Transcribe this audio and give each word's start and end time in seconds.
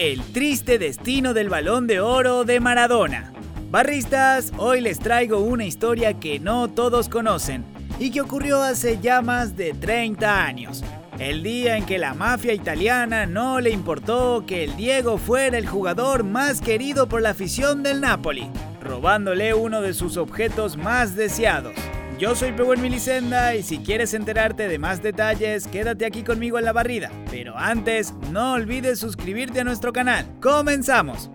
el 0.00 0.22
triste 0.32 0.78
destino 0.78 1.34
del 1.34 1.50
balón 1.50 1.86
de 1.86 2.00
oro 2.00 2.44
de 2.44 2.58
Maradona. 2.58 3.34
Barristas, 3.70 4.50
hoy 4.56 4.80
les 4.80 4.98
traigo 4.98 5.40
una 5.40 5.66
historia 5.66 6.18
que 6.18 6.40
no 6.40 6.70
todos 6.70 7.10
conocen 7.10 7.66
y 7.98 8.10
que 8.10 8.22
ocurrió 8.22 8.62
hace 8.62 8.98
ya 8.98 9.20
más 9.20 9.58
de 9.58 9.74
30 9.74 10.42
años. 10.42 10.82
El 11.18 11.42
día 11.42 11.76
en 11.76 11.84
que 11.84 11.98
la 11.98 12.14
mafia 12.14 12.54
italiana 12.54 13.26
no 13.26 13.60
le 13.60 13.72
importó 13.72 14.46
que 14.46 14.64
el 14.64 14.74
Diego 14.74 15.18
fuera 15.18 15.58
el 15.58 15.66
jugador 15.66 16.24
más 16.24 16.62
querido 16.62 17.06
por 17.06 17.20
la 17.20 17.30
afición 17.30 17.82
del 17.82 18.00
Napoli, 18.00 18.48
robándole 18.80 19.52
uno 19.52 19.82
de 19.82 19.92
sus 19.92 20.16
objetos 20.16 20.78
más 20.78 21.14
deseados. 21.14 21.74
Yo 22.20 22.34
soy 22.34 22.52
Pewell 22.52 22.80
Milicenda 22.80 23.54
y 23.54 23.62
si 23.62 23.78
quieres 23.78 24.12
enterarte 24.12 24.68
de 24.68 24.78
más 24.78 25.00
detalles, 25.00 25.66
quédate 25.66 26.04
aquí 26.04 26.22
conmigo 26.22 26.58
en 26.58 26.66
la 26.66 26.74
barrida. 26.74 27.10
Pero 27.30 27.56
antes, 27.56 28.12
no 28.30 28.52
olvides 28.52 28.98
suscribirte 28.98 29.60
a 29.60 29.64
nuestro 29.64 29.90
canal. 29.90 30.26
¡Comenzamos! 30.38 31.30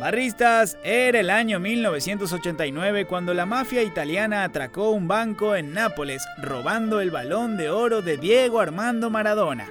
Barristas, 0.00 0.78
era 0.82 1.20
el 1.20 1.28
año 1.28 1.60
1989 1.60 3.06
cuando 3.06 3.34
la 3.34 3.44
mafia 3.44 3.82
italiana 3.82 4.44
atracó 4.44 4.92
un 4.92 5.08
banco 5.08 5.54
en 5.56 5.74
Nápoles 5.74 6.24
robando 6.38 7.02
el 7.02 7.10
balón 7.10 7.58
de 7.58 7.68
oro 7.68 8.00
de 8.00 8.16
Diego 8.16 8.60
Armando 8.60 9.10
Maradona. 9.10 9.68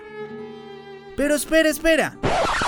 Pero 1.16 1.36
espera, 1.36 1.70
espera. 1.70 2.18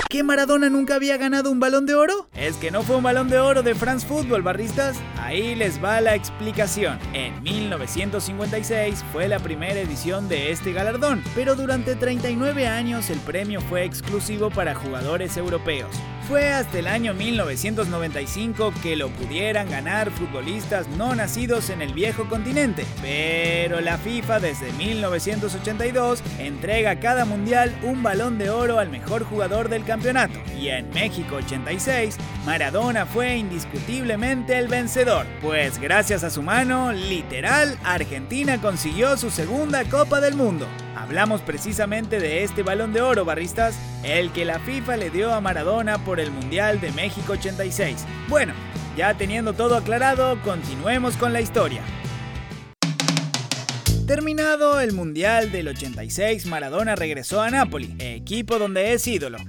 ¿Que 0.10 0.24
Maradona 0.24 0.70
nunca 0.70 0.96
había 0.96 1.18
ganado 1.18 1.52
un 1.52 1.60
balón 1.60 1.86
de 1.86 1.96
oro? 1.96 2.30
Es 2.36 2.58
que 2.58 2.72
no 2.72 2.84
fue 2.84 2.96
un 2.96 3.04
balón 3.04 3.28
de 3.28 3.40
oro 3.40 3.64
de 3.64 3.74
France 3.76 4.08
Football, 4.08 4.44
barristas. 4.44 4.98
Ahí 5.20 5.56
les 5.56 5.84
va 5.84 6.00
la 6.00 6.16
explicación. 6.16 7.00
En 7.14 7.42
1956 7.44 9.04
fue 9.12 9.28
la 9.28 9.40
primera 9.40 9.80
edición 9.80 10.30
de 10.30 10.52
este 10.52 10.74
galardón, 10.74 11.24
pero 11.34 11.56
durante 11.56 11.96
39 11.96 12.68
años 12.68 13.10
el 13.10 13.20
premio 13.20 13.62
fue 13.62 13.84
exclusivo 13.84 14.52
para 14.52 14.76
jugadores 14.76 15.36
europeos. 15.38 15.96
Fue 16.28 16.50
hasta 16.50 16.80
el 16.80 16.88
año 16.88 17.14
1995 17.14 18.74
que 18.82 18.96
lo 18.96 19.10
pudieran 19.10 19.70
ganar 19.70 20.10
futbolistas 20.10 20.88
no 20.98 21.14
nacidos 21.14 21.70
en 21.70 21.84
el 21.84 21.94
viejo 21.94 22.28
continente, 22.28 22.84
pero 23.00 23.80
la 23.80 24.00
FIFA 24.00 24.40
desde 24.40 24.72
1982 24.74 26.24
entrega 26.40 27.00
cada 27.00 27.26
mundial 27.26 27.78
un 27.84 28.02
balón 28.02 28.40
de 28.40 28.50
oro 28.50 28.80
al 28.80 28.90
mejor 28.90 29.24
jugador 29.24 29.70
del 29.70 29.86
campeonato, 29.86 30.40
y 30.60 30.70
en 30.70 30.90
México 30.90 31.36
86 31.36 32.18
Maradona 32.44 33.06
fue 33.06 33.36
indiscutiblemente 33.38 34.58
el 34.58 34.68
vencedor, 34.68 35.28
pues 35.42 35.78
gracias 35.78 36.24
a 36.24 36.32
su 36.32 36.42
mano, 36.42 36.92
literal, 36.92 37.78
Argentina 37.84 38.60
consiguió 38.60 39.16
su 39.16 39.30
segunda 39.30 39.84
Copa 39.84 40.22
del 40.22 40.34
Mundo. 40.34 40.68
Hablamos 40.96 41.42
precisamente 41.42 42.20
de 42.20 42.44
este 42.44 42.64
balón 42.64 42.94
de 42.94 43.02
oro, 43.02 43.26
barristas, 43.26 43.76
el 44.04 44.32
que 44.32 44.46
la 44.46 44.60
FIFA 44.60 44.98
le 44.98 45.10
dio 45.10 45.34
a 45.34 45.42
Maradona 45.42 46.04
por 46.06 46.20
el 46.22 46.32
Mundial 46.32 46.80
de 46.80 46.92
México 46.94 47.34
86. 47.34 48.06
Bueno, 48.30 48.54
ya 48.96 49.14
teniendo 49.14 49.54
todo 49.54 49.76
aclarado, 49.76 50.42
continuemos 50.42 51.18
con 51.18 51.34
la 51.34 51.42
historia. 51.42 51.82
Terminado 54.08 54.80
el 54.80 54.94
Mundial 54.94 55.52
del 55.52 55.68
86, 55.70 56.46
Maradona 56.46 56.96
regresó 56.96 57.42
a 57.42 57.50
Napoli, 57.50 57.96
equipo 58.00 58.60
donde 58.60 58.94
es 58.94 59.06
ídolo. 59.08 59.40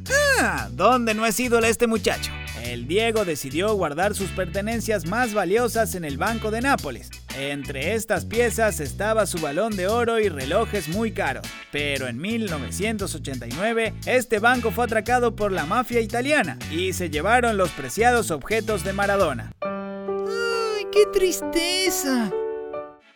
Ah, 0.40 0.68
¿dónde 0.72 1.14
no 1.14 1.26
es 1.26 1.38
ídolo 1.38 1.66
este 1.66 1.86
muchacho? 1.86 2.32
El 2.64 2.88
Diego 2.88 3.24
decidió 3.24 3.72
guardar 3.74 4.14
sus 4.14 4.30
pertenencias 4.30 5.06
más 5.06 5.34
valiosas 5.34 5.94
en 5.94 6.04
el 6.04 6.16
Banco 6.16 6.50
de 6.50 6.62
Nápoles. 6.62 7.10
Entre 7.38 7.92
estas 7.92 8.24
piezas 8.24 8.80
estaba 8.80 9.26
su 9.26 9.38
balón 9.38 9.76
de 9.76 9.88
oro 9.88 10.18
y 10.18 10.30
relojes 10.30 10.88
muy 10.88 11.12
caros. 11.12 11.46
Pero 11.70 12.06
en 12.06 12.18
1989, 12.18 13.92
este 14.06 14.38
banco 14.38 14.70
fue 14.70 14.86
atracado 14.86 15.36
por 15.36 15.52
la 15.52 15.66
mafia 15.66 16.00
italiana 16.00 16.58
y 16.70 16.94
se 16.94 17.10
llevaron 17.10 17.58
los 17.58 17.68
preciados 17.72 18.30
objetos 18.30 18.84
de 18.84 18.94
Maradona. 18.94 19.52
¡Ay, 19.60 20.86
qué 20.90 21.04
tristeza! 21.12 22.30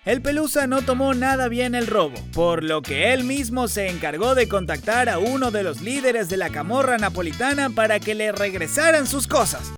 El 0.05 0.21
Pelusa 0.21 0.66
no 0.66 0.83
tomó 0.83 1.15
nada 1.15 1.49
bien 1.49 1.75
el 1.75 1.87
robo, 1.87 2.15
por 2.34 2.62
lo 2.62 2.83
que 2.83 3.12
él 3.12 3.25
mismo 3.25 3.69
se 3.69 3.89
encargó 3.89 4.34
de 4.34 4.49
contactar 4.49 5.09
a 5.09 5.19
uno 5.19 5.50
de 5.50 5.62
los 5.62 5.81
líderes 5.81 6.28
de 6.28 6.37
la 6.37 6.50
camorra 6.50 6.99
napolitana 6.99 7.71
para 7.71 8.00
que 8.00 8.15
le 8.15 8.33
regresaran 8.33 9.06
sus 9.06 9.27
cosas. 9.27 9.72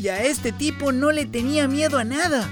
Vaya, 0.00 0.22
este 0.22 0.50
tipo 0.50 0.92
no 0.92 1.12
le 1.12 1.26
tenía 1.26 1.68
miedo 1.68 1.98
a 1.98 2.04
nada. 2.04 2.48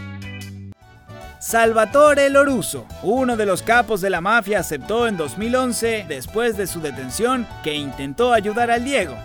Salvatore 1.40 2.28
Loruso, 2.28 2.84
uno 3.02 3.38
de 3.38 3.46
los 3.46 3.62
capos 3.62 4.02
de 4.02 4.10
la 4.10 4.20
mafia, 4.20 4.58
aceptó 4.58 5.08
en 5.08 5.16
2011, 5.16 6.04
después 6.06 6.58
de 6.58 6.66
su 6.66 6.82
detención, 6.82 7.48
que 7.64 7.74
intentó 7.74 8.34
ayudar 8.34 8.70
al 8.70 8.84
Diego. 8.84 9.16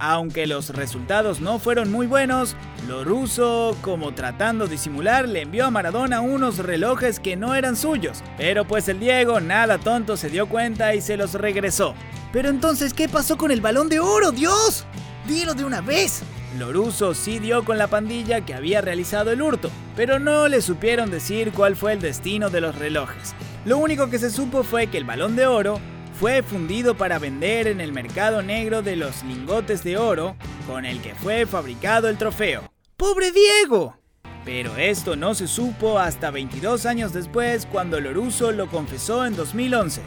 Aunque 0.00 0.48
los 0.48 0.70
resultados 0.70 1.40
no 1.40 1.60
fueron 1.60 1.92
muy 1.92 2.08
buenos, 2.08 2.56
Loruso, 2.88 3.76
como 3.80 4.12
tratando 4.12 4.64
de 4.64 4.72
disimular, 4.72 5.28
le 5.28 5.42
envió 5.42 5.66
a 5.66 5.70
Maradona 5.70 6.20
unos 6.20 6.58
relojes 6.58 7.20
que 7.20 7.36
no 7.36 7.54
eran 7.54 7.76
suyos. 7.76 8.24
Pero 8.36 8.66
pues 8.66 8.88
el 8.88 8.98
Diego, 8.98 9.40
nada 9.40 9.78
tonto, 9.78 10.16
se 10.16 10.30
dio 10.30 10.48
cuenta 10.48 10.96
y 10.96 11.00
se 11.00 11.16
los 11.16 11.34
regresó. 11.34 11.94
Pero 12.32 12.48
entonces, 12.48 12.92
¿qué 12.92 13.08
pasó 13.08 13.38
con 13.38 13.52
el 13.52 13.60
balón 13.60 13.88
de 13.88 14.00
oro, 14.00 14.32
Dios? 14.32 14.84
Dilo 15.26 15.54
de 15.54 15.64
una 15.64 15.80
vez. 15.80 16.22
Loruso 16.58 17.14
sí 17.14 17.38
dio 17.38 17.64
con 17.64 17.78
la 17.78 17.86
pandilla 17.86 18.40
que 18.42 18.54
había 18.54 18.80
realizado 18.80 19.30
el 19.30 19.40
hurto, 19.40 19.70
pero 19.96 20.18
no 20.18 20.48
le 20.48 20.60
supieron 20.60 21.10
decir 21.10 21.52
cuál 21.52 21.76
fue 21.76 21.92
el 21.92 22.00
destino 22.00 22.50
de 22.50 22.60
los 22.60 22.76
relojes. 22.76 23.34
Lo 23.64 23.78
único 23.78 24.10
que 24.10 24.18
se 24.18 24.30
supo 24.30 24.64
fue 24.64 24.88
que 24.88 24.98
el 24.98 25.04
balón 25.04 25.36
de 25.36 25.46
oro 25.46 25.80
fue 26.18 26.42
fundido 26.42 26.96
para 26.96 27.18
vender 27.18 27.68
en 27.68 27.80
el 27.80 27.92
mercado 27.92 28.42
negro 28.42 28.82
de 28.82 28.96
los 28.96 29.22
lingotes 29.22 29.82
de 29.84 29.96
oro 29.96 30.36
con 30.66 30.84
el 30.84 31.00
que 31.00 31.14
fue 31.14 31.46
fabricado 31.46 32.08
el 32.08 32.18
trofeo. 32.18 32.70
¡Pobre 32.96 33.32
Diego! 33.32 33.96
Pero 34.44 34.76
esto 34.76 35.14
no 35.14 35.34
se 35.34 35.46
supo 35.46 36.00
hasta 36.00 36.32
22 36.32 36.84
años 36.84 37.12
después 37.12 37.66
cuando 37.66 38.00
Loruso 38.00 38.50
lo 38.50 38.66
confesó 38.66 39.24
en 39.24 39.36
2011. 39.36 40.02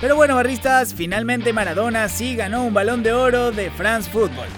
Pero 0.00 0.16
bueno, 0.16 0.34
barristas, 0.34 0.94
finalmente 0.94 1.52
Maradona 1.52 2.08
sí 2.08 2.34
ganó 2.34 2.64
un 2.64 2.72
balón 2.72 3.02
de 3.02 3.12
oro 3.12 3.52
de 3.52 3.70
France 3.70 4.10
Football. 4.10 4.48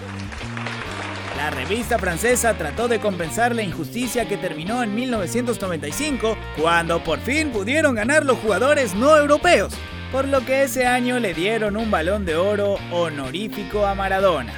La 1.37 1.51
revista 1.51 1.99
francesa 1.99 2.57
trató 2.57 2.87
de 2.87 3.01
compensar 3.01 3.53
la 3.53 3.65
injusticia 3.65 4.29
que 4.29 4.37
terminó 4.37 4.85
en 4.85 4.95
1995, 4.95 6.37
cuando 6.57 7.03
por 7.03 7.19
fin 7.19 7.51
pudieron 7.51 7.97
ganar 7.97 8.25
los 8.25 8.39
jugadores 8.39 8.95
no 8.95 9.17
europeos, 9.17 9.75
por 10.13 10.29
lo 10.29 10.45
que 10.47 10.63
ese 10.63 10.87
año 10.87 11.19
le 11.19 11.35
dieron 11.35 11.77
un 11.77 11.91
balón 11.91 12.25
de 12.25 12.37
oro 12.37 12.77
honorífico 12.93 13.85
a 13.85 13.97
Maradona. 13.97 14.53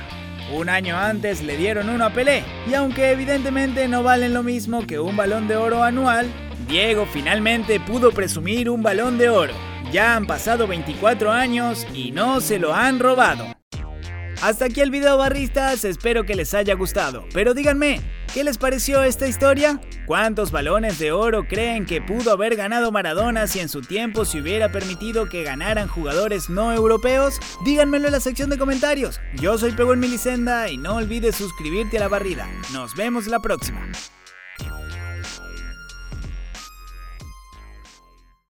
Un 0.52 0.68
año 0.68 0.98
antes 0.98 1.42
le 1.42 1.56
dieron 1.56 1.88
uno 1.88 2.04
a 2.04 2.10
Pelé, 2.10 2.44
y 2.68 2.74
aunque 2.74 3.10
evidentemente 3.10 3.88
no 3.88 4.02
valen 4.02 4.34
lo 4.34 4.42
mismo 4.42 4.86
que 4.86 4.98
un 4.98 5.16
balón 5.16 5.48
de 5.48 5.56
oro 5.56 5.82
anual, 5.82 6.26
Diego 6.68 7.06
finalmente 7.10 7.80
pudo 7.80 8.12
presumir 8.12 8.68
un 8.68 8.82
balón 8.82 9.16
de 9.16 9.30
oro. 9.30 9.73
Ya 9.94 10.16
han 10.16 10.26
pasado 10.26 10.66
24 10.66 11.30
años 11.30 11.86
y 11.94 12.10
no 12.10 12.40
se 12.40 12.58
lo 12.58 12.74
han 12.74 12.98
robado. 12.98 13.46
Hasta 14.42 14.64
aquí 14.64 14.80
el 14.80 14.90
video 14.90 15.16
barristas, 15.16 15.84
espero 15.84 16.24
que 16.24 16.34
les 16.34 16.52
haya 16.52 16.74
gustado. 16.74 17.24
Pero 17.32 17.54
díganme, 17.54 18.00
¿qué 18.34 18.42
les 18.42 18.58
pareció 18.58 19.04
esta 19.04 19.28
historia? 19.28 19.80
¿Cuántos 20.04 20.50
balones 20.50 20.98
de 20.98 21.12
oro 21.12 21.46
creen 21.46 21.86
que 21.86 22.02
pudo 22.02 22.32
haber 22.32 22.56
ganado 22.56 22.90
Maradona 22.90 23.46
si 23.46 23.60
en 23.60 23.68
su 23.68 23.82
tiempo 23.82 24.24
se 24.24 24.40
hubiera 24.40 24.72
permitido 24.72 25.28
que 25.28 25.44
ganaran 25.44 25.86
jugadores 25.86 26.50
no 26.50 26.72
europeos? 26.72 27.38
Díganmelo 27.64 28.06
en 28.06 28.14
la 28.14 28.20
sección 28.20 28.50
de 28.50 28.58
comentarios. 28.58 29.20
Yo 29.34 29.56
soy 29.58 29.70
Pewell 29.70 30.00
Milicenda 30.00 30.68
y 30.70 30.76
no 30.76 30.96
olvides 30.96 31.36
suscribirte 31.36 31.98
a 31.98 32.00
la 32.00 32.08
barrida. 32.08 32.48
Nos 32.72 32.96
vemos 32.96 33.28
la 33.28 33.38
próxima. 33.38 33.88